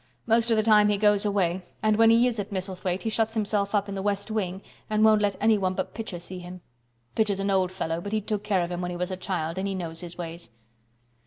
[0.25, 3.35] Most of the time he goes away, and when he is at Misselthwaite he shuts
[3.35, 6.61] himself up in the West Wing and won't let anyone but Pitcher see him.
[7.13, 9.59] Pitcher's an old fellow, but he took care of him when he was a child
[9.59, 10.49] and he knows his ways."